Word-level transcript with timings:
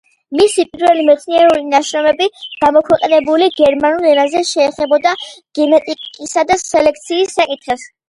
მისი 0.37 0.63
პირველი 0.69 1.03
მეცნიერული 1.09 1.61
ნაშრომები, 1.73 2.31
გამოქვეყნებული 2.65 3.51
გერმანულ 3.61 4.09
ენაზე 4.15 4.43
შეეხებოდა 4.55 5.15
გენეტიკისა 5.63 6.49
და 6.53 6.63
სელექციის 6.67 7.41
საკითხებს. 7.43 7.91